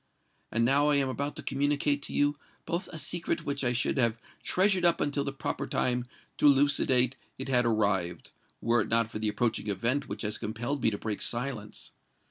And 0.51 0.65
now 0.65 0.87
I 0.87 0.95
am 0.95 1.09
about 1.09 1.35
to 1.35 1.43
communicate 1.43 2.01
to 2.01 2.11
you 2.11 2.35
both 2.65 2.87
a 2.87 2.97
secret 2.97 3.45
which 3.45 3.63
I 3.63 3.71
should 3.71 3.99
have 3.99 4.19
treasured 4.41 4.83
up 4.83 4.99
until 4.99 5.23
the 5.23 5.31
proper 5.31 5.67
time 5.67 6.07
to 6.39 6.47
elucidate 6.47 7.17
it 7.37 7.49
had 7.49 7.67
arrived—were 7.67 8.81
it 8.81 8.87
not 8.89 9.11
for 9.11 9.19
the 9.19 9.29
approaching 9.29 9.67
event 9.67 10.09
which 10.09 10.23
has 10.23 10.39
compelled 10.39 10.81
me 10.81 10.89
to 10.89 10.97
break 10.97 11.21
silence. 11.21 11.91